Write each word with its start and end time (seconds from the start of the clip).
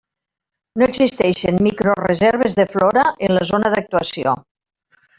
No 0.81 0.87
existeixen 0.91 1.61
microreserves 1.67 2.57
de 2.63 2.67
flora 2.75 3.07
en 3.29 3.39
la 3.39 3.47
zona 3.55 3.75
d'actuació. 3.77 4.39